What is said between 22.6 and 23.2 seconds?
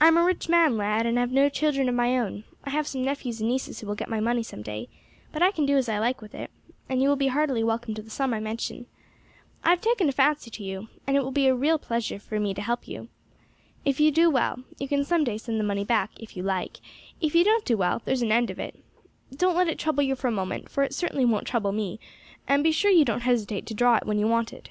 be sure you